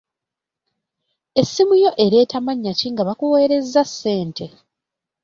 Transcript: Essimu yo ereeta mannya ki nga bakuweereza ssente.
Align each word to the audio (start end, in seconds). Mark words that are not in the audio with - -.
Essimu 1.41 1.73
yo 1.83 1.91
ereeta 2.03 2.37
mannya 2.45 2.73
ki 2.79 2.87
nga 2.91 3.01
bakuweereza 3.07 3.81
ssente. 3.89 4.45